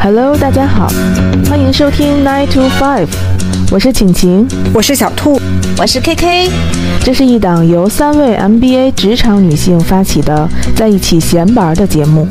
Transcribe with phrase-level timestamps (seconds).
[0.00, 0.90] Hello，大家好，
[1.48, 3.08] 欢迎收听 Nine to Five，
[3.70, 5.40] 我是晴晴，我是小兔，
[5.76, 6.50] 我是 KK。
[7.04, 12.26] 这是一档由三位 MBA 职场女性发起的在一起闲玩的节目。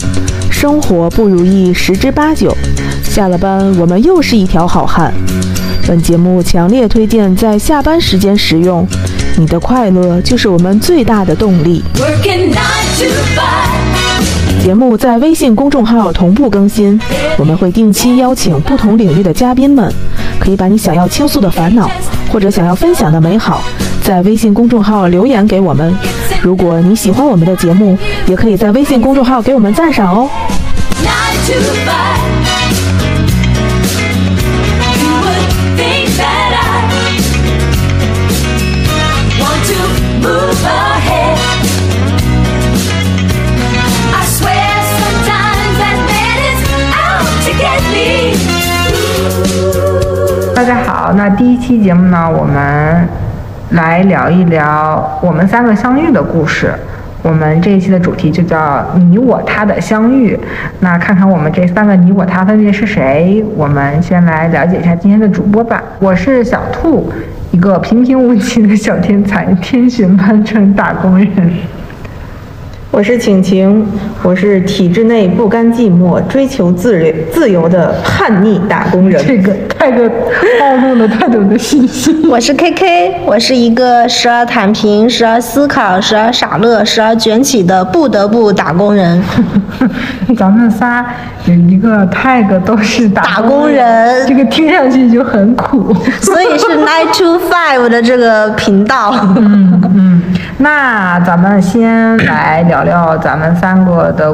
[0.49, 2.55] 生活不如意十之八九，
[3.03, 5.13] 下了班我们又是一条好汉。
[5.87, 8.85] 本节目强烈推荐在下班时间使用，
[9.37, 11.83] 你的快乐就是我们最大的动力。
[14.67, 16.99] 节目在微信公众号同步更新，
[17.37, 19.89] 我们会定期邀请不同领域的嘉宾们，
[20.41, 21.89] 可以把你想要倾诉的烦恼
[22.33, 23.61] 或者想要分享的美好，
[24.03, 25.95] 在微信公众号留言给我们。
[26.41, 30.29] 如果你喜欢我们的节目，也可以在微信公众号给我们赞赏哦。
[50.67, 53.07] 大家好，那第一期节目呢，我们
[53.69, 56.73] 来聊一聊我们三个相遇的故事。
[57.23, 60.37] 我们这一期的主题就叫“你我他的相遇”。
[60.81, 63.41] 那看看我们这三个你我他分别是谁？
[63.55, 65.81] 我们先来了解一下今天的主播吧。
[65.99, 67.09] 我是小兔，
[67.51, 71.29] 一个平平无奇的小天才，天选班成打工人。
[72.89, 73.85] 我是晴晴，
[74.23, 79.23] 我是体制内不甘寂寞、追求自由自由的叛逆打工人。
[79.27, 80.09] 这个太个
[80.59, 82.11] 暴露了太多的信息。
[82.27, 89.21] 我是 KK，我是一个时而躺平、时而思考、时而傻乐、时而卷起的不得不打工人。
[90.35, 91.05] 咱们仨
[91.45, 95.93] 有一个 tag 都是打工人，这个听上去就很苦。
[96.21, 99.13] 所以是 nine to five 的这个频道。
[99.35, 100.21] 嗯嗯，
[100.57, 102.76] 那咱们先来聊。
[102.77, 104.31] 聊聊咱们三个的，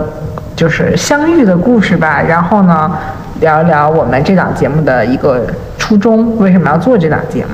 [0.55, 2.21] 就是相遇的故事吧。
[2.21, 2.91] 然后呢，
[3.39, 5.45] 聊一聊我们这档节目的一个
[5.77, 7.51] 初衷，为什么要做这档节目？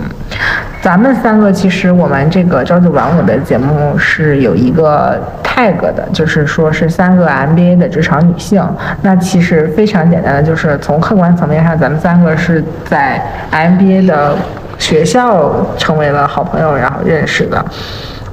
[0.82, 8.64] 咱们三个其实我们这个朝九晚五的节目是有一个 tag 的，就是说是三个 MBA 的职场女性。
[9.02, 13.22] 那其实非常简单的，就是从客观层面上，咱们三个是在
[13.52, 14.36] MBA 的
[14.80, 17.64] 学校成为了好朋友，然后认识的。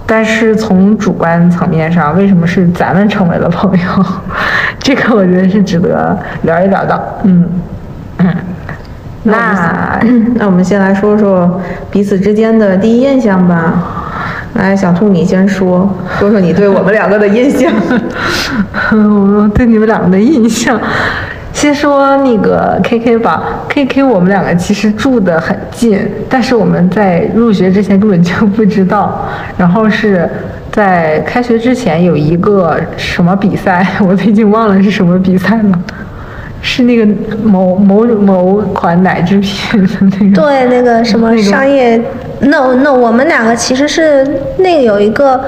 [0.06, 4.06] 但是从主观层面上，为什么是咱们成为了朋友？
[4.78, 7.18] 这个我觉得是值得聊一聊的。
[7.24, 7.44] 嗯，
[9.24, 9.98] 那
[10.36, 13.74] 那我们先来说说彼此之间的第一印象吧。
[14.54, 17.70] 来，小兔你先说，说说你对我们两个的印象。
[18.92, 20.80] 我对你们两个的印象。
[21.56, 29.26] 先说那个 K K 吧，K K 我们两个其实住的很近，但是我们在入学之前根本就不知道。
[29.56, 30.28] 然后是
[30.70, 35.80] 在开学之前有一个什么比赛，我都已经忘了是什么比赛了，
[36.60, 37.06] 是那个
[37.42, 39.88] 某某某款奶制品的
[40.20, 40.42] 那个。
[40.42, 41.98] 对，那个什么商业，
[42.40, 44.22] 那那我们两个其实是
[44.58, 45.42] 那个有一个。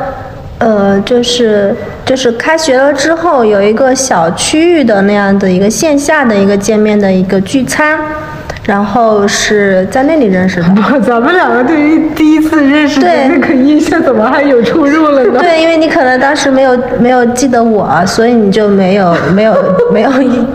[0.59, 1.75] 呃，就是
[2.05, 7.99] 就是开学了之后有一个小区域的那样的一个线下的一个见面的一个聚餐。
[8.69, 10.69] 然后是在那里认识的。
[10.77, 15.41] 不咱们两个对于第一次认识的那个印象怎么还有出入了呢？
[15.41, 19.55] 对，因为你可能当时没有没有记得我，所以你就没有 没有
[19.91, 20.11] 没有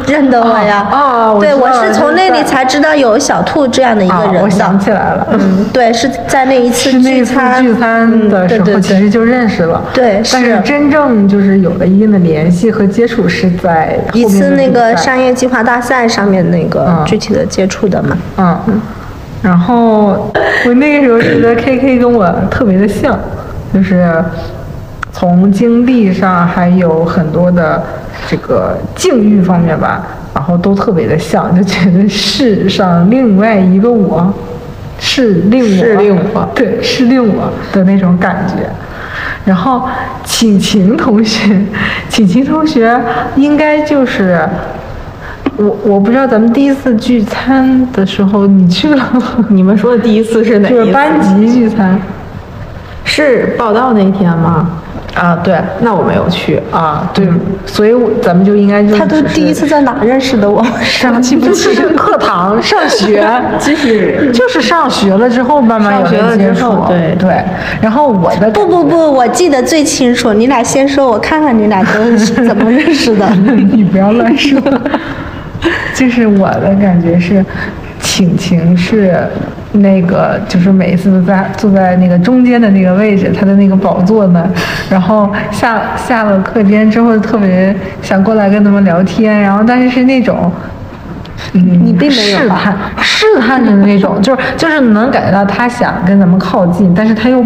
[0.05, 0.87] 认得我呀。
[0.91, 4.41] 啊，对，我是从那里才知道有小兔这样的一个人的。
[4.43, 9.81] 我想起来了，嗯，对，是在那一次聚餐聚餐的时候，其实就认识了。
[9.91, 18.02] 对，但是真正就是有了一定的联系和接触是在一次那个商业计划大赛上面那个具体的接触的。
[18.37, 18.81] 嗯，
[19.41, 20.31] 然后
[20.65, 23.19] 我那个时候觉得 K K 跟我特别的像，
[23.73, 24.23] 就是
[25.11, 27.83] 从经历上还有很多的
[28.27, 30.01] 这个境遇方面吧，
[30.33, 34.33] 然后都特别的像，就觉得世上另外一个我，
[34.99, 38.55] 是另我，是另我，对，是另我的那种感觉。
[39.45, 39.83] 然后
[40.23, 41.61] 晴晴同学，
[42.07, 42.97] 晴晴同学
[43.35, 44.39] 应该就是。
[45.57, 49.45] 我我不知道咱们第一次聚餐的时候你去了吗？
[49.49, 50.77] 你们说的第一次是哪一次？
[50.79, 51.99] 就是班级聚餐，
[53.03, 54.67] 是报道那一天吗？
[55.13, 57.29] 啊，对，那我没有去啊，对，
[57.67, 60.65] 所以我咱们就应该就他都第一次在哪认识的我？
[60.81, 63.23] 上记不记得课堂上学，
[63.61, 67.29] 就是就是上学了之后慢慢有了接触，对对。
[67.79, 73.29] 然后我的不不不，我记得最清楚，你俩先说，我看看你俩都是怎么认识的。
[73.71, 74.59] 你不要乱说。
[75.95, 77.45] 就是我的感觉是，
[77.99, 79.15] 晴晴是
[79.73, 84.45] 那个，就是每一次都在坐在那个中间的那个位置，她的那个宝座那，
[84.89, 90.51] 然后下下了课间之后特别想过来跟他们聊天，然后但是是那种。
[91.53, 97.43] 嗯，你并没有吧试探试探着的那种，就是就是能感觉到他想跟咱们靠近，但是他又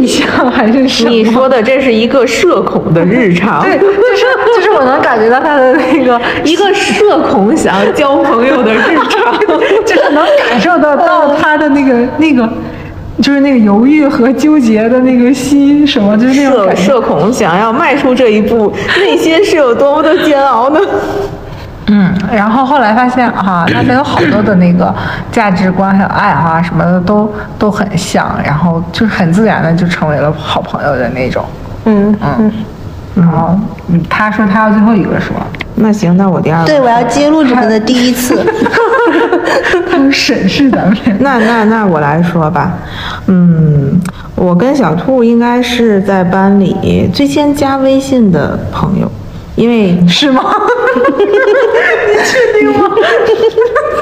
[0.00, 1.10] 内向还是什么？
[1.10, 3.96] 你说的这是一个社恐的日常，对，就是
[4.56, 9.38] 就是我能感觉到他的那个一个社恐想要交朋友的日常。
[9.84, 12.48] 就是能感受得到他的那个那个，
[13.20, 16.76] 就是那个犹豫和纠结的那个心，什么就是那种社。
[16.76, 20.80] 社恐想要迈出这一步，内心是有多么的煎熬呢？
[21.86, 24.94] 嗯，然后后来发现哈、大家有好多的那个
[25.32, 31.44] 价值观还有爱好啊什么的都都很像，然后就是很自然的就成为了好朋友的那种。
[31.86, 32.52] 嗯嗯，
[33.14, 35.34] 然后嗯，他说他要最后一个说，
[35.76, 36.66] 那行，那我第二个。
[36.66, 38.44] 对，我要揭露你们的第一次。
[39.90, 40.96] 他们审视咱们。
[41.18, 42.72] 那那那我来说吧，
[43.26, 44.00] 嗯，
[44.36, 49.10] 我跟小兔应该是在班里最先加微信的朋友，
[49.56, 50.42] 因为是吗？
[52.08, 52.88] 你确定吗？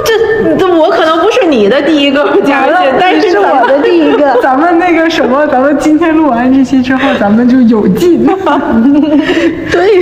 [0.09, 4.35] 这这我可能不是你的第一个加微信，但是是我的第一个。
[4.43, 8.33] 咱们那个什么，咱们今天录完这期之后，咱们就有劲了。
[9.71, 9.95] 对，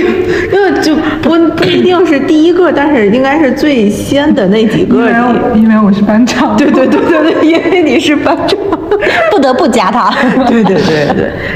[0.53, 5.13] 因为就不不一定是第一个，但是应该是最先的那几个里。
[5.13, 6.55] 为因为我是班长。
[6.55, 8.57] 对对对对对，因为你是班长。
[9.29, 10.11] 不得不加他。
[10.47, 11.07] 对对对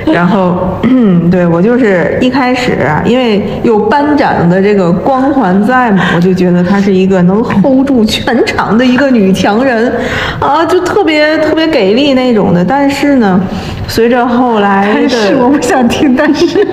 [0.05, 0.77] 对，然后，
[1.31, 9.91] 对我就是一开始啊，因为有班长的这个光环在嘛，我就觉得他是一个能 hold 住全场的一个女强人，
[10.39, 12.63] 啊，就特别特别给力那种的。
[12.63, 13.39] 但是呢，
[13.87, 16.45] 随着后来但的，是我不想听，但是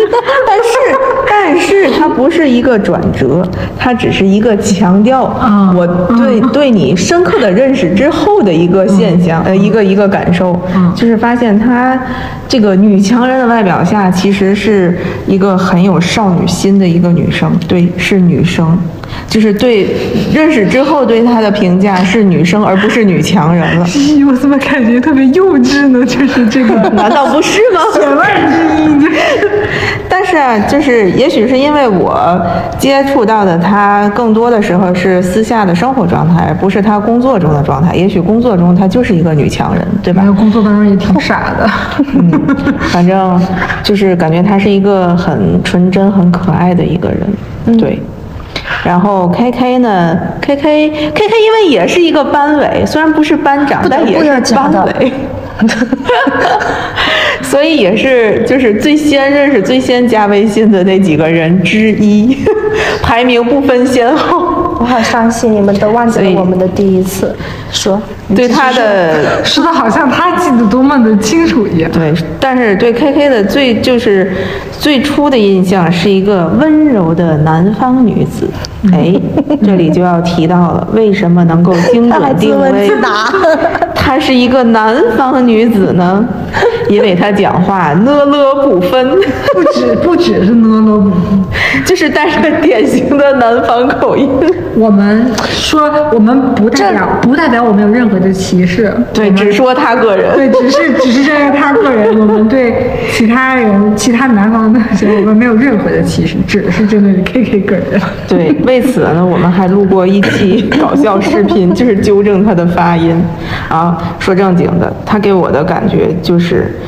[0.46, 0.72] 但是
[1.28, 3.46] 但是它不是一个转折，
[3.78, 10.60] 它只是一个强调嗯我对对你深刻的认识之后的一个现象，呃，一个一个感受，
[10.94, 11.98] 就是发现她
[12.46, 18.78] 这个女强人的外表下，其实是一个很有少女心的一个女生，对，是女生。
[19.26, 19.88] 就是对
[20.32, 23.86] 认识之后对她的评价是女生，而不是女强人了。
[23.88, 26.04] 咦，我怎么感觉特别幼稚呢？
[26.06, 27.80] 就是这个 难道不是吗？
[30.08, 32.40] 但是啊，就是也许是因为我
[32.78, 37.94] 接触到的她更多的时候是私下的生活状态，而不是她工作中的状态。
[37.94, 41.70] 也许工作中她就是一个女强人，对吧工作当中也挺傻的。
[42.14, 42.30] 嗯，
[42.90, 43.40] 反正
[43.82, 48.00] 就是感觉她是一个很纯真、很可爱的一个人，对。
[48.84, 55.12] 然后 K K 呢，K K K K 因为也是一个班委，虽然不是班长，但也是班委。
[57.42, 62.36] 所以也是就是最先认识、最先加微信的那几个人之一，
[63.02, 64.57] 排名不分先后。
[64.78, 67.34] 我好伤心，你们都忘记了我们的第一次。
[67.70, 68.00] 说，
[68.34, 71.90] 对他的 说的好像他记得多么的清楚一样。
[71.90, 74.32] 对，但是对 K K 的最就是
[74.78, 78.48] 最初的印象是一个温柔的南方女子。
[78.92, 79.12] 哎，
[79.64, 83.00] 这里就要提到了，为什么能够精准 定位问自？
[83.00, 83.28] 答。
[83.94, 86.24] 她是一个南方女子呢？
[86.88, 89.10] 因为他讲话呢了不分，
[89.54, 91.44] 不止不只是呢了不分，
[91.84, 94.28] 就是带着典型的南方口音。
[94.74, 100.34] 我们说我们不代表不代表我们有任何的歧视，对，只说他个人。
[100.36, 107.84] 对，只是只是针对他个人，我们对 其他人、其他南方的我们没有任何的歧视，只是针对 K K 个人。
[108.28, 113.20] 对，为此呢，我们还录过一期搞笑视频，就是纠正他的发音。
[113.68, 116.78] 啊，说正经的，他给我的感觉就是是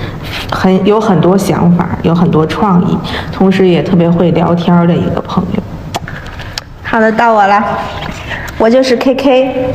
[0.50, 2.98] 很有很多想法，有很多创意，
[3.32, 5.62] 同时也特别会聊天的一个朋友。
[6.82, 7.62] 好的，到我了，
[8.58, 9.74] 我就是 K K。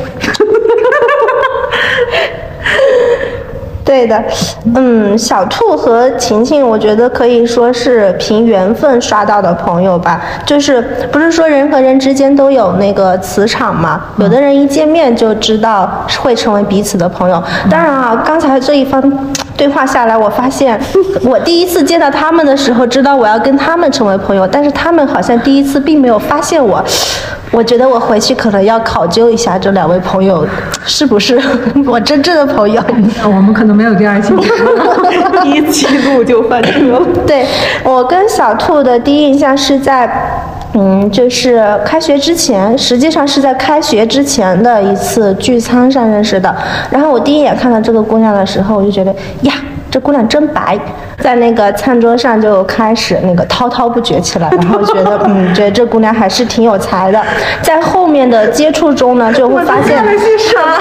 [3.86, 4.20] 对的，
[4.74, 10.20] 嗯，小兔和晴晴，我觉得可以说是凭缘分刷到的朋友吧。
[10.44, 14.06] 就是不是说人和人之间都有那个磁场嘛？
[14.16, 17.40] 有的人一见面就知道会成为彼此的朋友。
[17.70, 19.00] 当然啊，刚才这一番
[19.56, 20.78] 对话下来，我发现
[21.24, 26.84] 我第一次见到他们的时候，知道我要跟他们成为朋友，但是他们好像第一次并没有发现我。
[27.52, 30.44] 我觉得我回去可能要考究一下这两位朋友
[30.84, 31.40] 是不是
[31.86, 32.82] 我真正的朋友。
[33.24, 34.34] 我们可能没有第二期。
[35.42, 37.00] 第一期录就翻车了。
[37.24, 37.46] 对
[37.84, 40.10] 我跟小兔的第一印象是在，
[40.78, 46.54] 嗯，就是开学之前，实际上是在开学之前的一次聚餐上认识的。
[46.90, 49.54] 然后我第一眼看到这个姑娘的时候，我就觉得呀。
[49.88, 50.78] 这姑娘真白，
[51.20, 57.22] 在那个餐桌上就开始那个滔滔不绝起来，然后觉得嗯，觉得这姑娘还是挺有才的。
[57.62, 60.04] 在后面的接触中呢，就会发现
[60.52, 60.78] 她，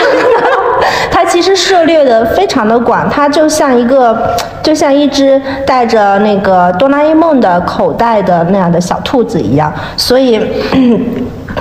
[1.12, 10.40] 它其实涉猎的非常的广，它就像一个，就像一只带着那个哆啦 A 梦的口袋的那样的小兔子一样，所以。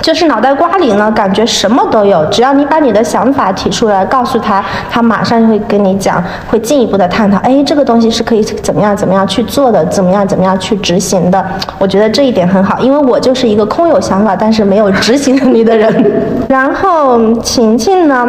[0.01, 2.23] 就是脑袋瓜里呢，感觉什么都有。
[2.25, 7.37] 只要你把你的想法提出来，告诉他，他马上就会跟你讲，会进一步的探讨。
[7.37, 11.43] 哎，这个东西是可以怎么样怎么样去做的，怎么样怎么样去执行的。
[11.79, 16.11] 我觉得这一点很好，因为我就是一个空有想法但是没有执行能力的人。
[16.49, 18.27] 然后晴晴呢，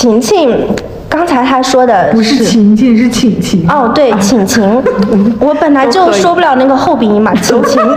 [0.00, 0.48] 晴晴。
[1.08, 2.44] 刚才他说的不是。
[3.68, 4.82] 哦，对， 晴晴。
[5.40, 7.82] 我本来就说不了那个后鼻音嘛，晴晴。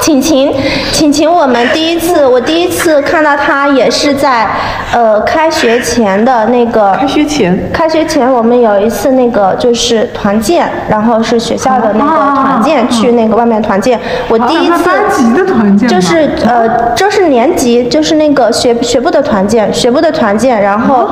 [0.00, 0.52] 晴晴，
[0.90, 4.48] 晴晴，我们第一次，我第一次看到他也是在，
[4.92, 6.92] 呃，开学前的那个。
[6.98, 7.70] 开学前。
[7.72, 13.98] 开学前，我们有一次那个就是团建，然后是学校的那个团建，去那个外面团建。
[14.28, 14.82] 我第一次。
[14.84, 15.88] 班级的团建。
[15.88, 21.08] 就是呃，就是年级，就是那个学学部的团建，学部的团建，然后。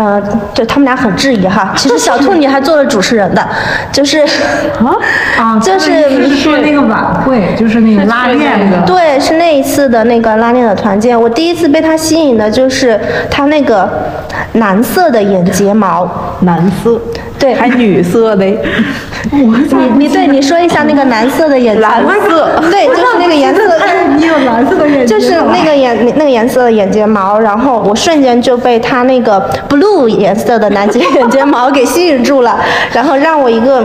[0.00, 0.18] 呃，
[0.54, 1.74] 就他们俩很质疑哈。
[1.76, 3.46] 其实小兔你还做了主持人的，
[3.92, 4.96] 就是啊
[5.38, 8.80] 啊， 就是说那个晚会，就是那个拉练的。
[8.86, 11.20] 对，是那一次的那个拉练的团建。
[11.20, 12.98] 我第一次被他吸引的就是
[13.30, 13.86] 他那个
[14.54, 16.08] 蓝色的眼睫毛。
[16.46, 16.98] 蓝色。
[17.38, 18.44] 对，还女色的。
[19.32, 19.46] 你
[19.96, 23.78] 你对你说一下那个蓝色的眼蓝色，对，就是那个颜色的。
[24.16, 25.20] 你有蓝色的眼睫毛。
[25.20, 32.58] 就是那个眼那个颜色的眼睫毛，然后我瞬间就被他那个 blue 颜色的男睫眼睫毛给吸引住了，
[32.92, 33.84] 然后让我一个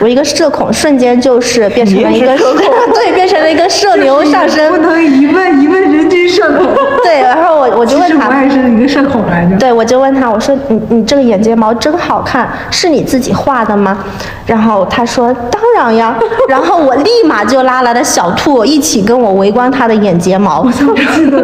[0.00, 4.70] 我一个社恐瞬间就是变成了一个社恐， 对，变成了一个社牛上身。
[4.70, 6.66] 不能一问一问人均社恐。
[7.02, 9.56] 对，然后我我就问他，我也是一个社恐来着。
[9.56, 13.96] 对，我就问他，我说你你这个眼睫毛真好看，是你自己画的吗？
[14.44, 16.16] 然后他说当然呀，
[16.48, 20.62] 然后我立马就拉来了小兔一起跟我围观他的眼睫毛。
[20.66, 21.42] 我怎么记得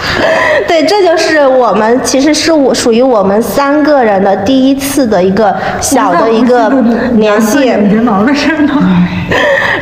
[0.66, 6.70] 对，这就是我们其实是我属于我们三个人的第一次的一个小的一个
[7.14, 7.70] 联系。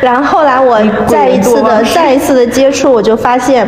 [0.01, 3.67] 然后后来我再一次的再一次的接触，我就发现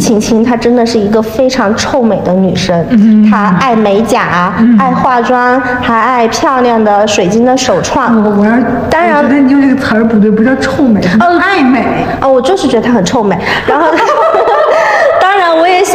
[0.00, 3.30] 晴晴她真的是一个非常臭美的女生。
[3.30, 8.12] 她爱美甲，爱化妆，还爱漂亮的水晶的手串。
[8.24, 8.52] 我我要
[8.90, 11.84] 当然，那你用这个词儿不对，不叫臭美，哦，爱美。
[12.20, 13.38] 哦，我就是觉得她很臭美。
[13.66, 13.86] 然后，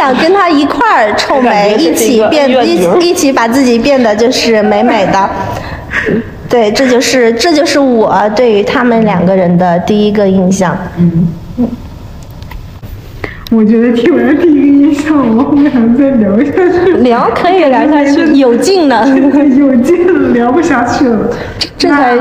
[0.08, 5.30] 想跟他一块儿臭美，一起变一一起把自己变得就是美美的。
[6.48, 10.78] 对，这就是这就是我对于他们两个人的第一个印象。
[10.98, 11.28] 嗯，
[13.52, 16.94] 我觉得听完第一个印象，我还能再聊下去。
[17.00, 19.06] 聊可以聊下去， 有劲呢。
[19.58, 21.30] 有劲，聊不下去了。
[21.78, 22.18] 这才，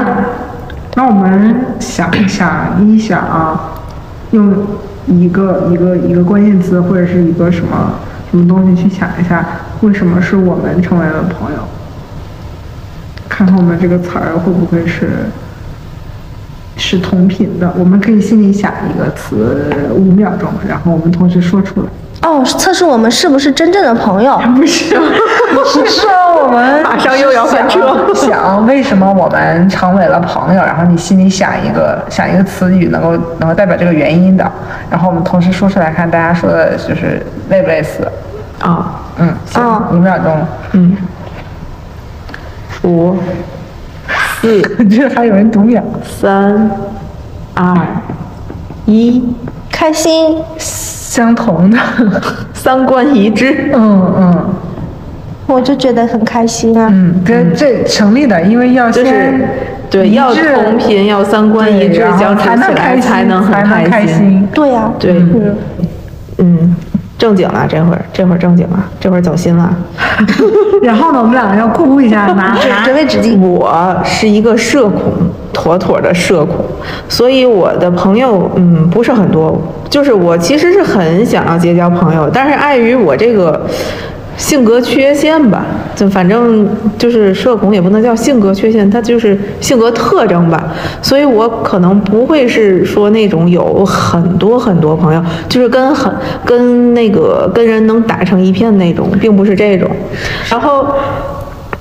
[0.97, 3.75] 那我们想一想，一想啊，
[4.33, 4.67] 用
[5.07, 7.95] 一个一个一个关键词或者是一个什么
[8.31, 9.47] 什么东西去想一下，
[9.81, 11.59] 为什么是我们成为了朋友？
[13.29, 15.27] 看看我们这个词儿会不会是
[16.77, 17.73] 是同频的？
[17.79, 21.89] 我们可以心里想一个词五秒钟，然后我们同时说出来。
[22.27, 24.37] 哦，测试我们是不是真正的朋友？
[24.57, 24.97] 不是，
[25.65, 26.11] 是说
[26.43, 28.13] 我们 马上又要翻车。
[28.15, 30.61] 想为什么我们成为了朋友？
[30.63, 34.51] 然后你心里想一个想一个词语，能够能够代表这个原因的，
[34.91, 38.11] 然后我们同时说出来，看大家说的就是类不类似。
[38.61, 40.97] 啊，嗯，行，五秒钟，嗯。
[42.83, 43.17] 五、
[44.41, 45.83] 四，这还有人读秒。
[46.05, 46.71] 三、
[47.55, 47.77] 二、
[48.85, 49.35] 一，
[49.79, 51.79] 开心，相同的，
[52.55, 53.71] 三观一致。
[53.75, 54.47] 嗯嗯，
[55.47, 56.89] 我就觉得很开心啊。
[56.91, 59.47] 嗯，这这成立的，因为要就是
[59.91, 64.49] 对要同频，要三观一致，相处起来才能很开心。
[64.55, 65.23] 对呀，对，
[66.39, 66.75] 嗯。
[67.27, 69.69] 正经了，这会儿这会儿正经了，这会儿走心了。
[70.81, 73.37] 然后呢，我们两个要酷酷一下，拿拿这位纸巾。
[73.41, 75.13] 我是一个社恐，
[75.53, 76.65] 妥妥的社恐，
[77.09, 79.61] 所以我的朋友嗯不是很多。
[79.91, 83.61] 就是我其实是很想要结交朋友，但是碍于我这个。
[84.37, 85.65] 性格缺陷吧，
[85.95, 90.75] 就反正就是社恐也不能叫性格缺陷，他就是性格特征吧。
[91.01, 96.13] 所以我可能不会是说那种有很多很多朋友，就是跟很
[96.45, 99.91] 跟那个跟人能打成一片那种，并不是这种。
[100.51, 100.87] 然后，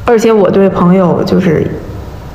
[0.06, 1.66] 而且我对朋友就是。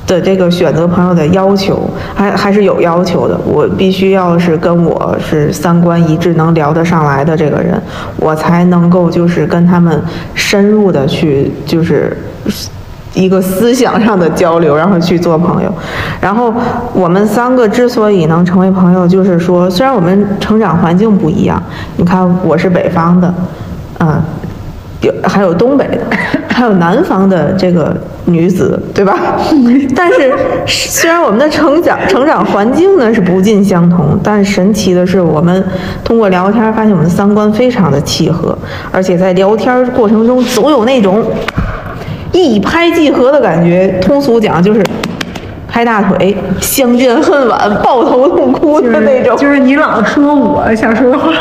[0.07, 7.81] 的这个选择朋友的要求还还是有要求的，我必须要是跟我是三观一致、能聊得上来的这个人，
[8.17, 10.01] 我才能够就是跟他们
[10.33, 12.17] 深入的去就是
[13.13, 15.73] 一个思想上的交流，然后去做朋友。
[16.19, 16.53] 然后
[16.93, 21.61] 我们三个之所以能成为朋友，就是说，虽然我们成长环境不一样，
[21.97, 23.33] 你看我是北方的，
[23.99, 24.21] 嗯，
[25.01, 25.99] 有还有东北的，
[26.47, 29.17] 还有南方的这个女子，对吧？
[29.95, 30.31] 但是
[30.67, 35.63] 虽然我们的成长成长环境呢是不尽相同，但神奇的是，我们
[36.03, 38.57] 通过聊天发现我们的三观非常的契合，
[38.91, 41.23] 而且在聊天过程中总有那种。
[42.33, 44.81] 一拍即合的感觉，通俗讲就是
[45.71, 49.37] 拍大腿、相见恨晚、抱头痛哭的那种。
[49.37, 51.31] 就是你老说我想说的话。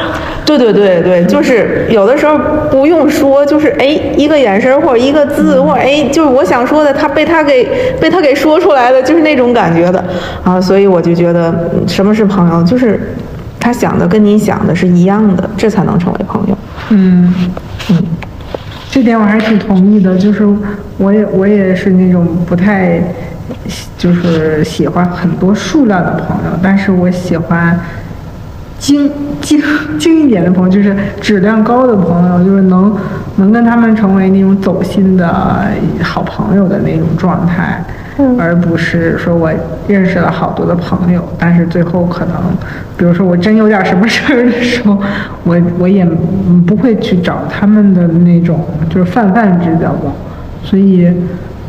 [0.47, 2.39] 对对对对，就是有的时候
[2.71, 7.69] 不用说，就是哎一个眼神或者一个字，或者哎就是我想说的，他被他给
[8.01, 10.03] 被他给说出来的，就是那种感觉的
[10.43, 10.61] 啊。
[10.61, 13.15] 所以我就觉得什么是朋友，就是
[13.61, 16.59] 他想的跟你想的是一样的，这才能成为朋友。
[16.91, 17.35] 嗯
[17.91, 18.03] 嗯。
[18.91, 20.45] 这点我还是挺同意的，就是
[20.99, 23.01] 我也我也是那种不太，
[23.97, 27.79] 就是喜欢很多数量的朋友，但是我喜欢
[28.79, 29.61] 精精
[29.99, 32.97] 精一点的朋友，就是质量高的朋友，就是能
[33.37, 35.67] 能跟他们成为那种走心的
[36.03, 37.85] 好朋友的那种状态。
[38.39, 39.51] 而不是说我
[39.89, 42.35] 认识了好多的朋友，但是最后可能，
[42.95, 45.01] 比如说我真有点什么事儿的时候，
[45.43, 46.05] 我 我也
[46.67, 50.13] 不会去找他们的那种就是泛泛之交吧。
[50.63, 51.11] 所以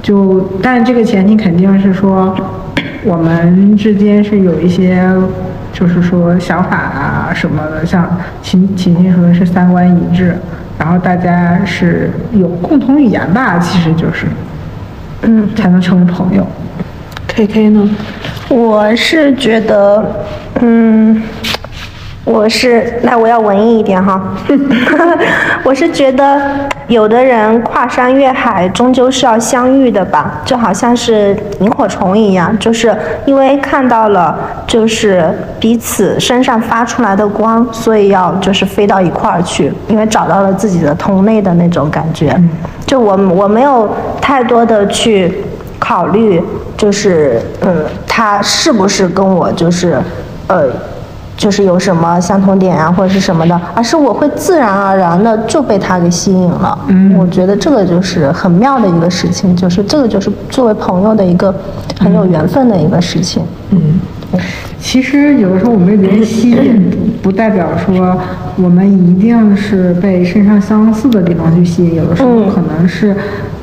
[0.01, 2.35] 就，但这个前提肯定是说
[3.03, 5.07] 我们之间是有一些
[5.71, 10.35] 就是说想法啊什么的，像秦秦秦说的是三观一致，
[10.77, 14.25] 然后大家是有共同语言吧，其实就是。
[15.23, 16.43] 嗯，才能成为朋友。
[17.27, 17.87] K K 呢？
[18.49, 20.03] 我是觉得，
[20.61, 21.21] 嗯，
[22.23, 24.21] 我是那我要文艺一点哈。
[25.65, 26.39] 我是觉得，
[26.87, 30.41] 有的人跨山越海，终究是要相遇的吧？
[30.45, 34.37] 就好像是萤火虫一样，就是因为看到了，
[34.67, 42.39] 就是彼此身上发出来的光，所以要就是飞到一块儿去，因为找到了自己的同类的那种感觉。
[42.85, 43.89] 就我我没有
[44.21, 45.43] 太多的去
[45.79, 46.41] 考虑，
[46.77, 49.97] 就是嗯，他是不是跟我就是
[50.47, 50.65] 呃，
[51.37, 56.77] 就是有什么相同点啊或者是什么的，而是我会自然而然的就被他给吸引了。
[56.87, 61.53] 嗯，我觉得这个就是很妙的一个事情，就是这个就是作为朋友的一个
[61.99, 63.43] 很有缘分的一个事情。
[63.71, 63.79] 嗯。
[64.79, 66.89] 其实有的时候我们被别人吸引，
[67.21, 68.17] 不代表说
[68.55, 73.15] 我们一定是被身上相似的地方去吸引，有的时候可能是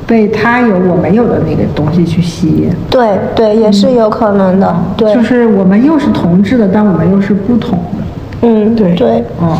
[0.09, 2.69] 被他有我没有的那个东西去吸引。
[2.89, 4.75] 对对，也是有可能的。
[4.97, 8.03] 对，就是我们又是同质的，但我们又是不同的。
[8.41, 9.23] 嗯，对对。
[9.39, 9.55] 嗯。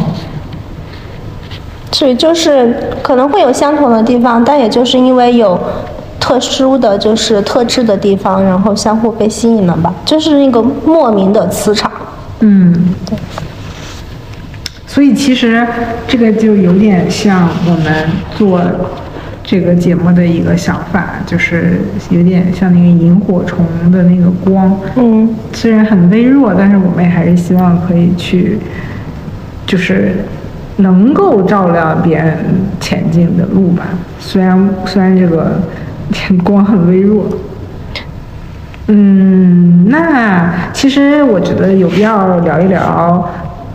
[1.92, 5.60] 所以就是可能会有相同的地方，但也就是因为有。
[6.20, 11.90] 特殊的就是特质的地方，然后相互被吸引了吧，就是那个莫名的磁场。
[12.42, 13.18] 嗯，对。
[14.86, 15.66] 所以其实
[16.08, 18.62] 这个就有点像我们做
[19.50, 21.80] 这个节目的一个想法，就是
[22.12, 24.80] 有点像那个萤火虫的那个光。
[24.96, 25.28] 嗯。
[25.52, 28.60] 虽然很微弱，但是我们还是希望可以去，
[29.66, 30.18] 就是
[30.78, 32.38] 能够照亮别人
[32.80, 33.86] 前进的路吧。
[34.20, 35.60] 虽然虽然这个。
[36.44, 37.28] 光很微弱，
[38.88, 43.30] 嗯，那其实我觉得有必要聊一聊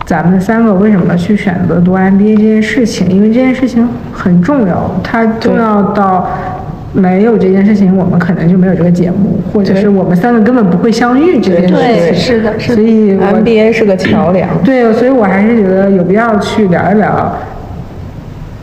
[0.04, 3.88] 咱们三个为什么去选择读 MBA 这件事情，因为这件事情
[4.24, 6.26] 很重要，它重要到
[6.94, 11.76] 没有这件事情，我们可能就没有这个节目，或者是我们三个根本不会相遇这件事情。
[11.76, 14.48] 对，是的，所以 MBA 是个桥梁。
[14.64, 17.37] 对，所以我还是觉得有必要去聊一聊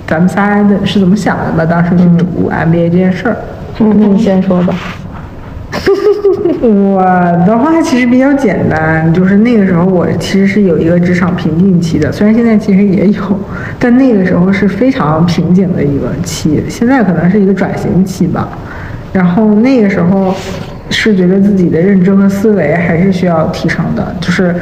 [0.08, 3.38] 咱们仨的是怎么想的吧，当时去读 MBA 这件事儿。
[3.78, 4.74] 嗯，你先说吧。
[6.62, 7.02] 我
[7.48, 13.40] 的话其实比较简单，就是那个时候我其实是有一个职场瓶颈期的，虽然现在其实也有，
[13.80, 18.50] 但那个时候是非常瓶颈的一个期，现在可能是一个转型期吧。
[19.14, 20.34] 然后那个时候
[20.90, 24.54] 是觉得自己的认知和思维还是需要提升的，就是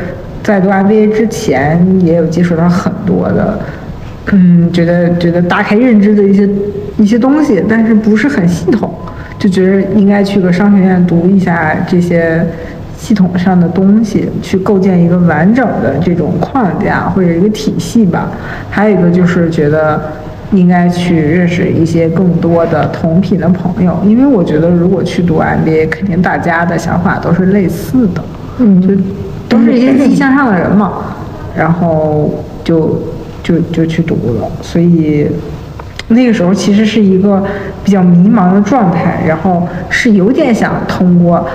[0.42, 3.60] 在读 MBA 之前也有接触到很多的。
[4.32, 6.48] 嗯，觉得觉得打开认知的一些
[6.98, 8.94] 一些东西，但是不是很系统，
[9.40, 12.46] 就觉得应该去个商学院读一下这些
[12.98, 18.30] 系统上的东西，去构建一个完整的这种框架或者一个体系吧。
[18.70, 20.00] 还有一个就是觉得
[20.52, 28.22] 应该去认识一些更多的同频的朋友，因为我觉得如果去读 MBA，肯定大家的想法都是类似的，
[28.58, 28.90] 嗯，就
[29.48, 31.16] 都是一些积极向上的人嘛，
[31.56, 33.02] 然后就。
[33.42, 35.26] 就就去读了，所以
[36.10, 37.44] 那个时候其实是一个
[37.84, 41.48] 比较迷茫的状态，然后是有点想通过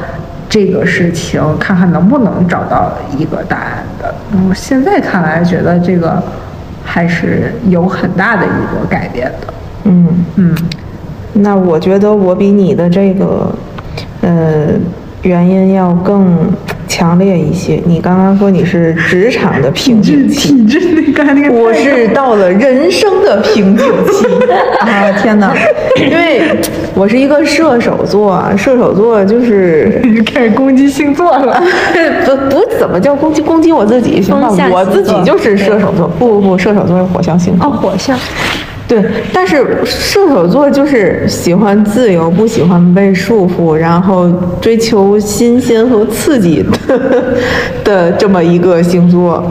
[0.48, 4.14] 这个事情看看能不能找到一个答案的。
[4.32, 6.22] 然后现在看来，觉得这个
[6.84, 9.54] 还是有很大的一个改变的。
[9.84, 10.56] 嗯，嗯，
[11.34, 13.52] 那我觉得我比你的这个，
[14.22, 14.68] 呃，
[15.22, 16.36] 原因要更
[16.94, 17.82] 强烈一些。
[17.84, 24.24] 你刚刚说你是职场的瓶颈期，体质那刚才那个我是到了人生的瓶颈期
[24.78, 25.10] 啊！
[25.20, 25.52] 天哪，
[25.96, 26.42] 因为
[26.94, 31.60] 我是一个射手座啊，射手座就是开始攻击星座了。
[32.24, 34.48] 不不怎么叫攻击攻击我自己行吧？
[34.70, 37.66] 我自己就是射手座，不不不，射手座是火象星座。
[37.66, 38.16] 哦，火象，
[38.86, 47.00] 对，但是射手座就是喜欢自由，不喜欢被束缚，然后追求新鲜和刺激的
[47.82, 49.42] 的这么一个星座。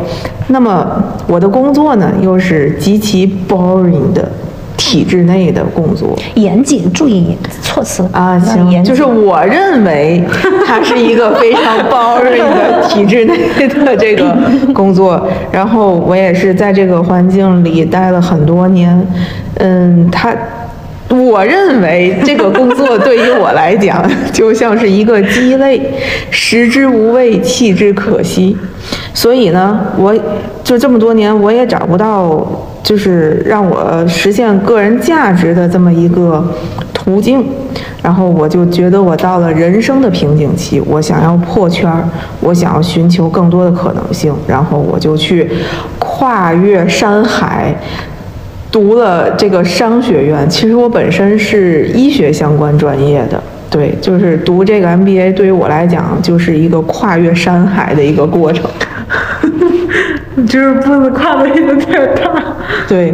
[0.47, 4.31] 那么我的工作呢，又是极其 boring 的
[4.77, 6.17] 体制内的工作。
[6.35, 10.23] 严谨，注意措辞啊，行，就是我认为
[10.65, 13.37] 它是一个非常 boring 的体制内
[13.85, 14.35] 的这个
[14.73, 19.07] 工作，然后我也是在这个环境里待了很多年，
[19.55, 20.35] 嗯，它。
[21.09, 25.79] 我认为这个工作对于我来讲，就像是一个鸡肋，
[26.31, 28.57] 食之无味，弃之可惜。
[29.13, 30.15] 所以呢，我
[30.63, 32.43] 就这么多年，我也找不到
[32.83, 36.45] 就是让我实现个人价值的这么一个
[36.93, 37.43] 途径。
[38.03, 42.03] 然后我就觉得我到了人生的瓶颈期，我想要破圈儿，
[42.41, 45.49] 我想要寻求更多的可能性，然后我就去
[45.97, 47.73] 跨越山海。
[48.69, 58.67] 读了这个商学院，其实我本身是医学相关专业的，对，就是读这个 MBA 对于我来讲就是一个跨越山海的一个过程。
[60.47, 62.31] 就是步子跨的有点大。
[62.87, 63.13] 对，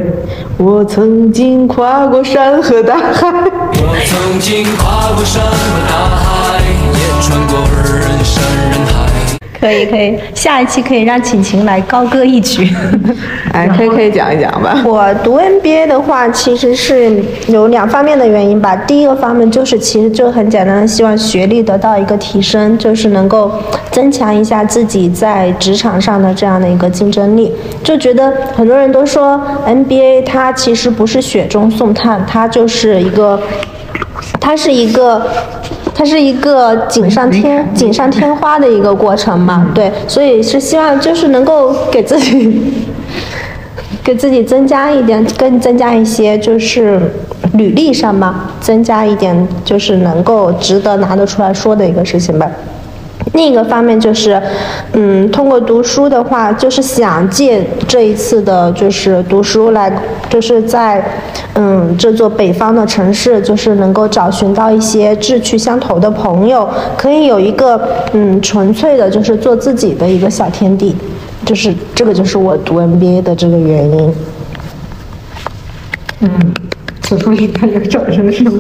[0.58, 3.02] 我曾经跨过山和大海。
[3.82, 5.52] 我曾经跨过山和
[5.90, 6.60] 大海，
[6.94, 8.89] 也穿过人山人海。
[9.60, 12.70] 可以可以，下一期可以让晴晴来高歌一曲。
[13.52, 14.82] 哎，可以可以讲一讲吧。
[14.88, 18.76] 我读 MBA 的话，其实是有两方面的原因吧。
[18.76, 23.52] 第一个方面就是，其实就很简单的，希望学历得到一个提升，就是能够
[23.92, 27.52] 增强一下自己在职场上的这样的一个竞争力。
[27.84, 33.42] 就觉得很多人都说 MBA 它其实不是雪中送炭，它就是一个，
[34.40, 35.28] 它是一个。
[36.00, 42.72] 它是一个锦上添锦上添花的一个过程嘛，对，所以是希望就是能够给自己
[44.02, 47.02] 给自己增加一点，更增加一些就是
[47.56, 52.50] 履历上嘛，增加一点就是能够值得拿得出来说的一个事情吧。
[53.34, 54.42] 另一个方面就是，
[54.94, 59.92] 嗯，通过读书的话，就是想借这一次的，就是读书来，
[60.30, 61.04] 就是在，
[61.54, 67.80] 嗯，这座北方的城市，就是能够找寻到一些志趣相投的朋友，可以有一个，
[68.14, 70.96] 嗯，纯粹的，就是做自己的一个小天地，
[71.46, 74.14] 就是这个就是我读 MBA 的这个原因。
[76.22, 76.30] 嗯，
[77.10, 78.52] 此处应该有掌声是吗？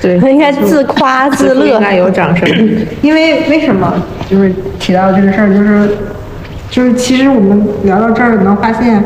[0.00, 1.80] 对，应该自夸自乐应。
[1.80, 2.48] 该有掌声。
[3.02, 3.92] 因为为什么
[4.30, 5.88] 就是提到这个事儿，就是
[6.70, 9.02] 就是其实我们聊到这儿能发现，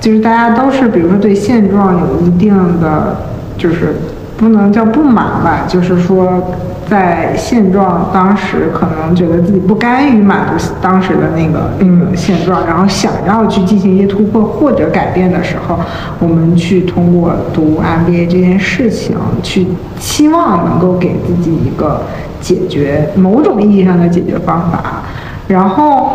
[0.00, 3.16] 就是大家都是比如说对现状有一定的
[3.56, 3.94] 就是
[4.40, 6.42] 不能叫不满吧，就是说
[6.88, 15.78] 在现状当时可能觉得自己不甘于满足当时的那个那个现状，然后想要去进行一些突破或者改变的时候，
[16.18, 19.66] 我们去通过读 MBA 这件事情，去
[19.98, 22.00] 期望能够给自己一个
[22.40, 25.02] 解决某种意义上的解决方法，
[25.46, 26.08] 然后。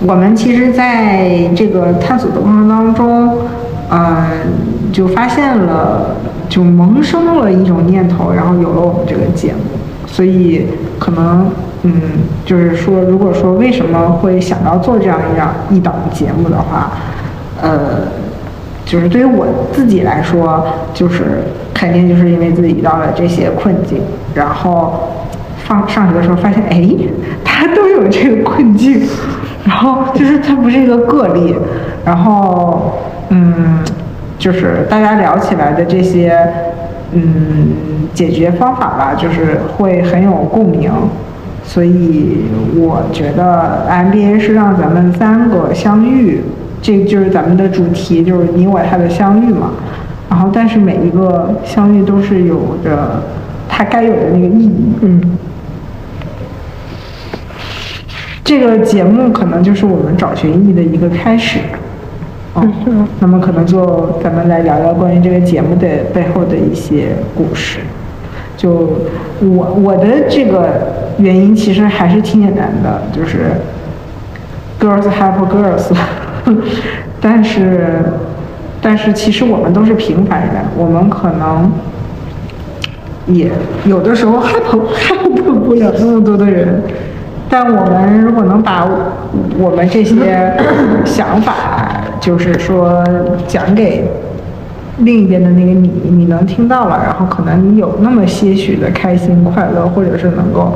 [0.00, 3.36] 我们其实在这个探索的过程当中，
[3.90, 4.28] 呃，
[4.92, 6.16] 就发现了，
[6.48, 9.60] 就萌生了一种念头，然后有了我们这个节目。
[10.06, 10.66] 所以
[10.98, 11.50] 可能，
[11.82, 11.92] 嗯，
[12.44, 16.92] 就是说，如果说为什么会想到做这样一档一档节目的话，
[17.60, 18.08] 呃，
[18.86, 21.42] 就是对于我自己来说，就是
[21.74, 24.00] 肯定就是因为自己遇到了这些困境，
[24.34, 25.10] 然后
[25.58, 26.88] 放上学的时候发现，哎，
[27.44, 29.02] 他都有这个困境，
[29.64, 31.54] 然后就是它不是一个个例，
[32.02, 32.92] 然后
[33.28, 33.78] 嗯，
[34.38, 36.38] 就是大家聊起来的这些
[37.12, 37.72] 嗯
[38.14, 40.90] 解决方法吧，就是会很有共鸣，
[41.64, 42.44] 所以
[42.76, 46.40] 我觉得 MBA 是让咱们三个相遇，
[46.80, 49.72] 这就是咱们的主题，就是你我他的相遇嘛。
[50.30, 53.22] 然后，但是每一个相遇都是有着
[53.66, 54.92] 它该有的那个意义。
[55.00, 55.38] 嗯，
[58.44, 61.58] 这个节目可能就是我们找寻意义的一个开始。
[62.86, 67.80] 嗯，那么可能就咱们来聊聊关于这个节目的背后的一些故事。
[68.56, 68.90] 就
[69.40, 70.68] 我我的这个
[71.18, 73.52] 原因其实还是挺简单的，就是
[74.80, 75.92] girls help girls，
[77.20, 78.02] 但是
[78.80, 81.70] 但是其实我们都是平凡人，我们可能
[83.26, 83.50] 也
[83.84, 86.82] 有的时候 help help 不了那么多的人。
[87.50, 88.86] 但我们如果能把
[89.58, 90.52] 我们这些
[91.06, 91.77] 想法，
[92.28, 93.02] 就是说
[93.46, 94.04] 讲给
[94.98, 100.74] 另一边的那个你，你能听到了，然后可能你有那么些许的开心快乐，或者是能够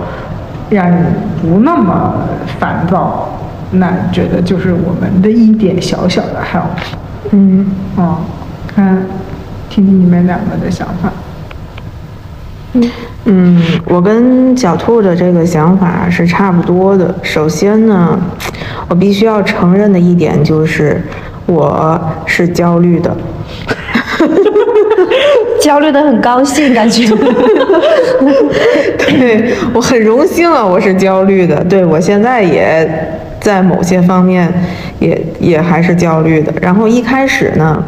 [0.71, 1.05] 让你
[1.43, 2.15] 不那么
[2.59, 3.29] 烦躁，
[3.73, 6.97] 那觉得就是我们的一点小小的 help。
[7.33, 8.17] 嗯，哦，
[8.67, 8.97] 看，
[9.69, 11.13] 听听你们两个的想法。
[13.27, 17.15] 嗯，我跟小兔的这个想法是差不多的。
[17.23, 18.19] 首先呢，
[18.89, 21.03] 我必须要承认的一点就是，
[21.47, 23.17] 我是焦虑的。
[25.61, 27.07] 焦虑的很高兴，感觉。
[28.99, 31.63] 对我很荣幸啊，我是焦虑的。
[31.65, 32.89] 对我现在也
[33.41, 34.53] 在某些方面
[34.99, 36.53] 也也还是焦虑的。
[36.61, 37.83] 然后一开始呢，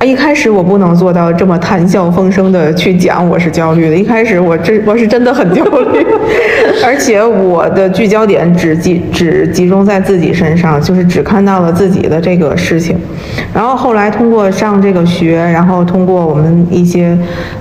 [0.00, 3.94] 啊，一开始我不能做到这么谈笑风生的去讲我是焦虑的。
[3.94, 6.06] 一开始我真我是真的很焦虑，
[6.82, 12.98] 而且我的聚焦点只集只集中在自己身上，就是只看到了自己的这个事情。
[13.52, 17.14] 然后后来通过上这个学，然后通过我们一些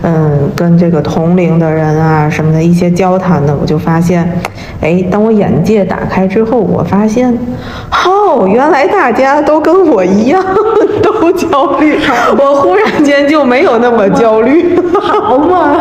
[0.03, 4.25] 嗯跟这个同龄的人啊什么的一些交谈呢，我就发现，
[4.79, 7.37] 哎，当我眼界打开之后，我发现，
[7.91, 10.41] 哦，原来大家都跟我一样
[11.03, 11.97] 都焦虑，
[12.37, 15.75] 我忽然间就没有那么焦虑，好嘛？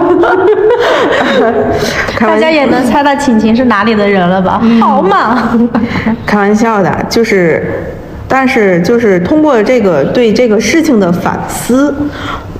[2.18, 4.60] 大家也能猜到晴晴是哪里的人了吧？
[4.80, 5.58] 好嘛，
[6.24, 7.94] 开玩笑的，就是，
[8.26, 11.94] 但是就是通过这个对这个事情的反思，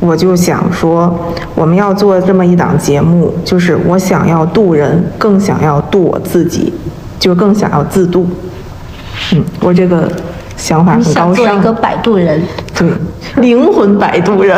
[0.01, 6.73] 我就想说，我们要做这么一档节目，就是我想要渡人，更想要渡我自己，
[7.19, 8.29] 就更想要自渡。
[9.35, 10.09] 嗯，我这个
[10.57, 12.41] 想法很高尚想做一个，摆渡人。
[12.79, 12.89] 对，
[13.43, 14.57] 灵魂摆渡人。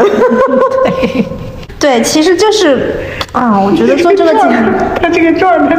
[1.79, 2.97] 对，其实就是
[3.33, 5.77] 啊，我觉得做这个节目他这个状态，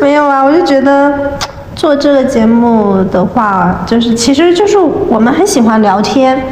[0.00, 1.12] 没有啊，我就觉得
[1.74, 6.42] 做这个节目的话，就是其实就是我们很喜欢聊天。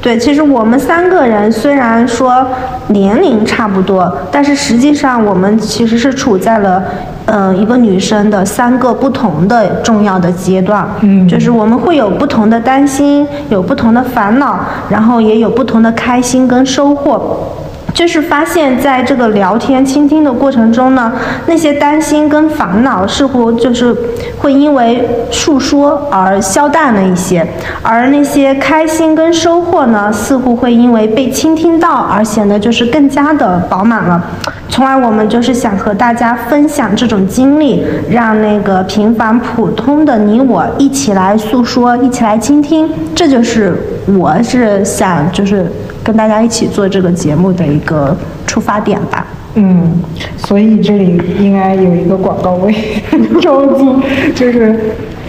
[0.00, 2.46] 对，其实我们三个人虽然说
[2.88, 6.82] 年龄差不多，但是实际上我们其实是处在了，
[7.24, 10.86] 呃，一个女生的三个不同的重要的阶段。
[11.00, 14.58] 嗯就是我们会有不同的担心，有不同的烦恼，
[14.90, 17.54] 然后也有不同的开心跟收获。
[17.94, 21.12] 就是发现，在这个聊天、倾听的过程中呢，
[21.46, 23.94] 那些担心跟烦恼似乎就是
[24.36, 27.46] 会因为诉说而消淡了一些，
[27.82, 34.20] 而那些开心跟收获呢，似乎会因为被倾听到而显得就是更加的饱满了。
[34.68, 43.72] 从而我们就是想和大家分享这种经历，让那个平凡普通的你我一起来诉说，一起来倾听，这就是
[44.18, 45.70] 我是想就是
[46.04, 49.26] 跟大家一起做这个节目的一个出发点吧。
[49.54, 50.02] 嗯，
[50.36, 52.74] 所以这里应该有一个广告位
[53.40, 54.00] 招租，
[54.34, 54.78] 就是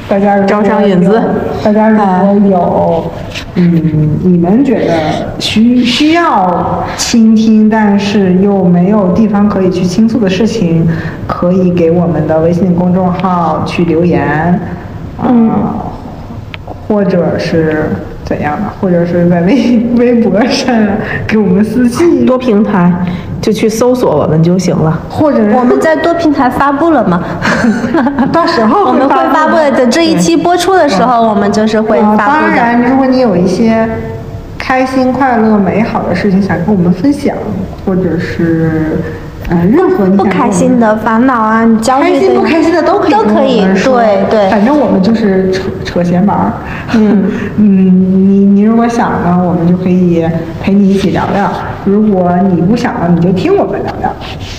[0.10, 1.22] 大家招商引资。
[1.64, 1.90] 大家
[2.34, 3.12] 如果有
[3.54, 4.94] 嗯，你们觉得
[5.40, 10.86] 需需要倾听，但是又没有地方可以去倾诉的事情，
[11.28, 14.60] 可以给我们的微信公众号去留言，
[15.24, 15.52] 嗯、
[16.88, 17.92] 或者是
[18.36, 20.76] 怎样的，或者是在微 微博上
[21.26, 22.92] 给我们私信，多平台
[23.42, 25.00] 就去搜索我们就行了。
[25.10, 27.24] 或者是我们在多平台发布了吗？
[28.34, 32.56] 到时候我们会发布的，等这一期播出的时候，我们就是会啊，发布的。
[32.56, 33.88] 当然，如果你有一些
[34.58, 37.36] 开心、快乐、美好的事情想跟我们分享，
[37.86, 39.02] 或者是嗯、
[39.50, 44.50] 呃任何你不开心的、烦恼啊，你焦虑的、开心不开心的都可以都可以对对。
[44.50, 46.52] 反正我们就是扯扯闲玩儿。
[46.96, 47.24] 嗯
[47.58, 50.26] 嗯，你你如果想呢，我们就可以
[50.62, 51.48] 陪你一起聊聊；
[51.84, 54.12] 如果你不想呢，你就听我们聊聊。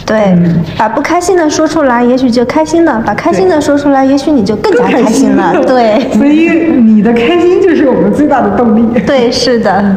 [0.05, 0.37] 对，
[0.79, 5.53] 把不开心的说出来，也许就开心了；把开心的说出来，也许你就更加开心了。
[5.67, 6.49] 对， 所以
[6.81, 9.01] 你的开心就是我们最大的动力。
[9.05, 9.97] 对，是的。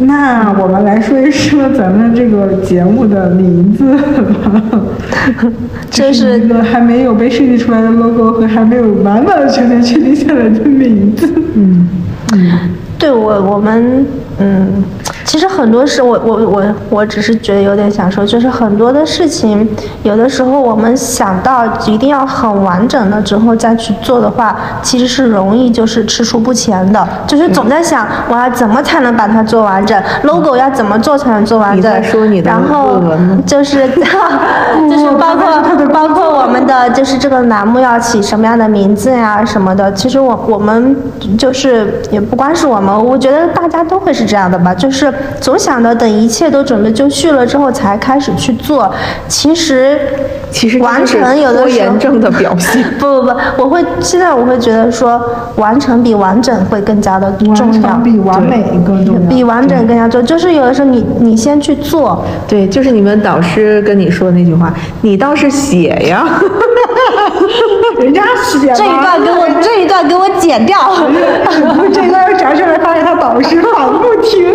[0.00, 3.84] 那我们来说一说咱们这个节目的名字
[4.42, 4.62] 吧，
[5.90, 11.30] 这是一个还没有被设计出来的 logo 和还没有完完全全确定下来的名字。
[11.54, 11.88] 嗯
[12.32, 12.50] 嗯
[12.98, 14.06] 对我我们
[14.38, 14.82] 嗯，
[15.30, 19.64] 其实很多事，我我我我只是觉得有点想说，就是很多的事情，
[20.02, 31.78] 有的时候我们想到一定要很完整了之后再去做的话，其实是容易就是吃蹰不前的，就是总在想我要怎么才能把它做完整，logo 要怎么做才能做完整。
[31.78, 33.00] 你在说你的然后
[33.46, 33.86] 就是
[34.90, 40.96] 就是包括包括我们的就是这个栏目要起什么样的名字呀什么的，其实我我们
[41.38, 48.92] 就是也不光是我们，我觉得大家都会是这样的吧，就是总想着等一切都准备就绪了之后才开始去做，
[49.28, 49.98] 其实
[50.50, 52.82] 其实完成有的拖时候延症的表现。
[52.98, 55.20] 不不不，我会现在我会觉得说
[55.56, 59.20] 完成比完整会更加的重完要成，比完美更重要。
[59.28, 66.26] 比完整更加重要，就是有的时候你你先去做，对，就是你们导师跟你说的那句话，你倒是写呀。
[68.00, 70.78] 人家写这一段给我这一段给我剪掉。
[71.92, 74.54] 这一段摘出来，发现他导师反复听。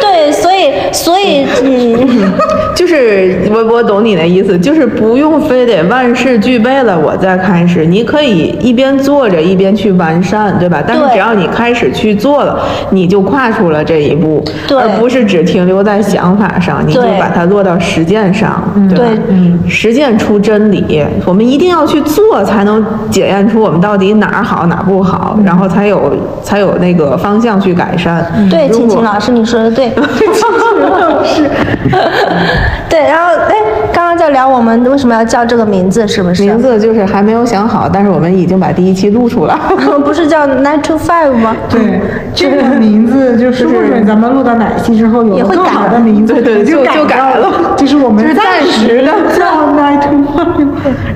[0.00, 2.32] 对，所以所以嗯，
[2.74, 10.82] 就是我我懂你的意思，就是不用非得万事俱备了我再开始，你可以一边做着一边去完善，对吧？
[10.86, 12.58] 但是只要你开始去做了，
[12.90, 14.78] 你就跨出了这一步，对。
[14.78, 19.04] 而不是只停留在想法上，你就把它落到实践上，对吧？
[19.04, 19.18] 对。
[19.28, 28.26] 嗯，实践出真理，我们一定要去做，才能检验出我们到底哪儿好哪儿不好，然后才有才有那个方向去改善。
[28.50, 29.90] 对，如果晴晴老师你说的对，
[31.24, 31.48] 是，
[32.88, 33.54] 对，然后哎，
[33.92, 36.42] 刚刚在聊我们为什么要叫这个名字，是不是？
[36.42, 39.56] 名字就是还没有想好，但是我们已经把第一期录出来。
[40.04, 41.56] 不是叫 Nine to Five 吗？
[41.70, 41.98] 对，
[42.34, 50.66] 这个名字就说不准咱们录到哪一期之后有更好的名字，对对就就就改了就是我们暂时的叫 nine to five，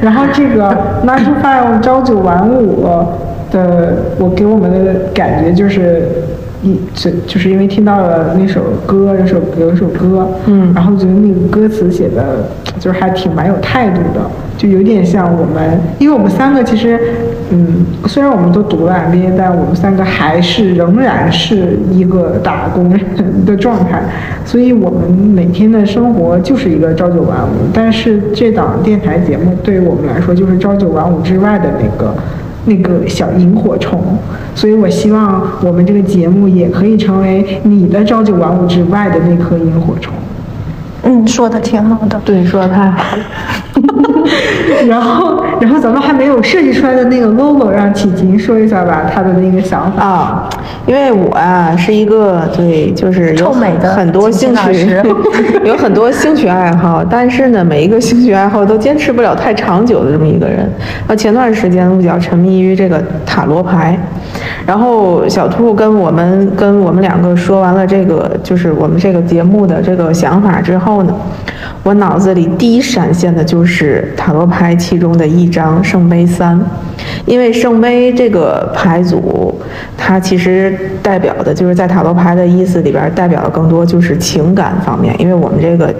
[0.00, 0.74] 然后这个
[1.06, 2.88] nine to five 朝九晚五
[3.50, 6.08] 的，我给我们的感觉就是。
[6.66, 12.48] 一这就是因为听到了那首歌，有首有一首歌，嗯，然后觉得那个歌词写的，
[12.80, 16.98] 就是还挺蛮有态度的，就有点像我们，因为我们三个其实，
[17.50, 23.00] 嗯，虽然我们都读了 MBA，但我们三个还是仍然是一个打工人
[23.44, 24.02] 的状态，
[24.44, 27.70] 所以我们每天的生活就是一个朝九晚五。
[27.72, 32.12] 但是这档电台节目对于我们来说，就是朝九晚五之外的那个
[32.66, 34.00] 那个小萤火虫。
[34.54, 40.12] 所以我希望我们这个节目也可以成为你的朝九晚五之外的那颗萤火虫。
[41.02, 42.20] 嗯，说的挺好的。
[42.24, 43.22] 对，说的太好了。
[44.88, 50.02] 然后，然后咱们还没有设计出来的那个 logo，让启琴说一下吧，他的那个想法。
[50.04, 50.48] 啊，
[50.86, 55.00] 因为我啊是一个对，就是有臭美的很多兴趣，
[55.64, 60.68] 有很多兴趣爱好，但是呢，每一个兴趣爱好都坚持不了太长久的这么一个人。
[61.08, 63.98] 那，前段时间我比较沉迷于这个塔罗牌，
[64.66, 71.14] 然后小兔跟我们跟我们两个说完了这个就是我们这个节目的这个想法之后呢，
[71.82, 76.58] 我脑子里第一闪现的就是塔罗牌其中的一张圣杯三，
[77.26, 79.54] 因为圣杯这个牌组，
[79.96, 85.94] 它其实代表的就是在塔罗牌的意思里边代表的更多就是情感方面，因为我们这个。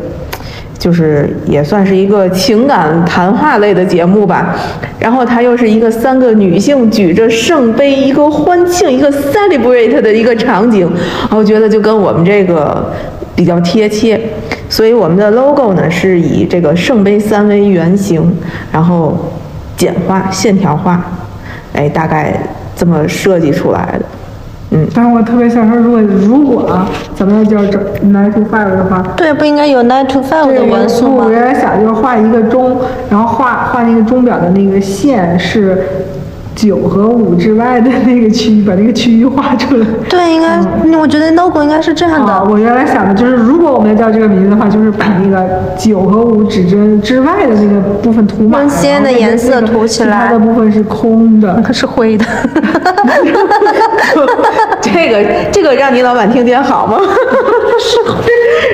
[0.78, 4.54] 就是也算是一个情感谈话类的节目吧，
[5.00, 10.86] 然后它又是一个三个女性举着圣杯，一个欢庆、一个 celebrate 的一个场景，
[11.30, 12.92] 我觉得就跟我们这个
[13.34, 14.20] 比较贴切，
[14.68, 18.36] 所以我们的 logo 呢是以这个圣杯三为原型，
[18.72, 19.16] 然后
[19.76, 21.04] 简化、线条化，
[21.72, 22.34] 哎，大概
[22.74, 24.04] 这么设计出来的。
[24.70, 31.30] 嗯但是我特别想说，如果如果啊，咱们要叫这 nine to five 的话，对，不应该有 Nine to Five 对，的元素吗我？
[31.30, 32.76] 原来想就是画一个钟，
[33.08, 35.86] 然后画画那个钟表的那个线是
[36.56, 39.86] 九和五之外的那个区域，把那个区域画出来。
[40.08, 40.58] 对，应该，
[40.98, 42.50] 我觉得 logo 应该是这样啊，的。
[42.50, 51.60] 我原来想的就是，如果我们要叫这个名字的话，就是把那个九和五指针之外的那个部分涂满，用鲜的颜色涂起来其他的部分是空的。
[51.62, 52.24] 它是灰的，
[54.80, 56.96] 这个这个让你老板听见好吗？
[57.78, 58.22] 是灰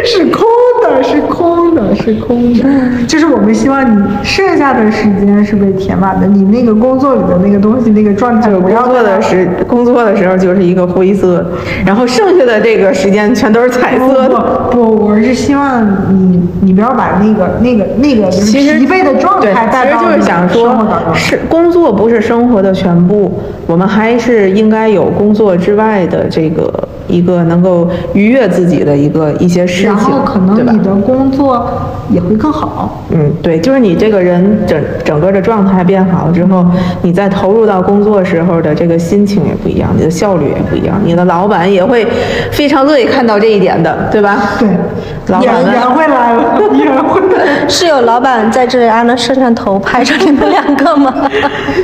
[0.05, 0.45] 是空
[0.83, 2.63] 的，是空的，是空的。
[3.09, 11.47] 就是我们希望你剩下的时间是被填满的，你那个工作里的那个东西，那个状态就工作的时工作的时候就是一个灰色，
[11.87, 14.69] 然后剩下的这个时间全都是彩色的。
[14.73, 20.87] 不不，我是希望你你不要把那个那个那个其实疲惫的状对，态带其实就是想说。
[21.15, 26.73] 是工作不是生活的全部，我们还是应该有工作之外的这个
[27.13, 31.69] 一个能够愉悦自己的一个一些事情，然后可能你的工作
[32.11, 33.03] 也会更好。
[33.11, 36.65] 嗯，对，就是你这个人整整个的状态变好了之后，
[37.03, 42.07] 你在投入到工作时候的这个心情也不一样，你的效率也不一样，你的老板也会
[42.51, 44.39] 非常乐意看到这一点的，对吧？
[44.59, 44.69] 对，
[45.27, 46.92] 老板们圆回来了，圆回来了。
[47.73, 51.29] 是有老板在这里安了摄像头拍着你们两个吗？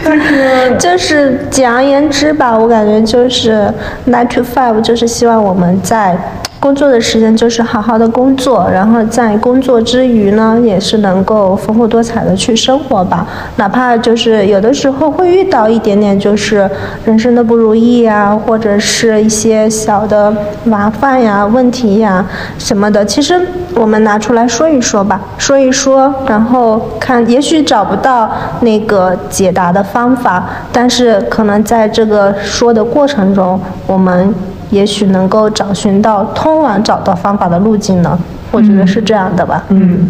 [0.78, 3.72] 就是简而言之吧，我感觉就是
[4.07, 6.16] nine to five，就是希望我们在
[6.61, 13.26] 工作的时间就是好好的工作，然后在工作之余呢，也是能够丰富多彩的去生活吧。
[13.56, 16.68] 哪怕就是有的时候会遇到一点点就是
[17.04, 20.34] 人生的不如意呀，或者是一些小的
[20.64, 22.24] 麻烦呀、问题呀
[22.59, 23.40] 什么的，其实
[23.74, 28.28] 我们拿出来说一说吧，说一说，然后看，也许找不到
[28.61, 34.34] 那个解答的方法，但是可能在这个说的过程中，我们
[34.71, 38.19] 也许能够找寻到通往找到方法的路径呢。
[38.51, 39.62] 我觉得是这样的吧。
[39.69, 40.09] 嗯，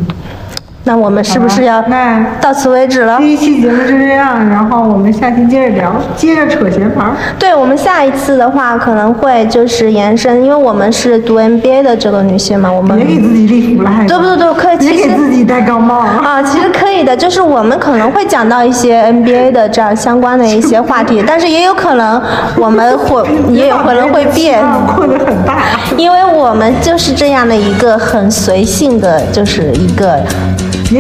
[0.89, 3.35] 那我们是不是要那到此为止了第？
[3.35, 7.13] 一期节目就这样，然后我们下期接着聊，接着扯闲盘儿。
[7.39, 14.37] 对我们下一次的话，可能会就是延伸，因为我们是读 MBA 的这个女性嘛，我们别给自己立 flag，对不对？
[14.39, 15.99] 对，可以，别其实给自己戴高帽。
[15.99, 22.19] 啊，其实可以的，就是我们可能会讲到一些 NBA 的这样相关的一些话题，但是也有可能
[22.57, 23.23] 我们会
[23.53, 24.65] 也有可能会变，
[24.97, 25.59] 困得很大。
[25.99, 30.19] 因为我们就是这样的一个很随性的，就是一个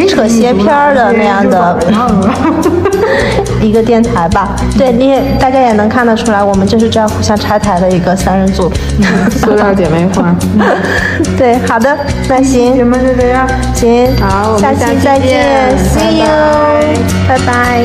[0.06, 1.78] 扯斜片儿的那样的
[3.60, 4.54] 一个电台吧。
[4.76, 8.70] 对，你也大家也能看得出来，我们就是这样互相拆台的一个三人组。
[9.30, 10.34] 塑料姐妹花。
[11.36, 11.96] 对，好的，
[12.28, 13.48] 那行节目就这样。
[13.74, 16.26] 行，好我们下期再见，See you，
[17.28, 17.84] 拜拜。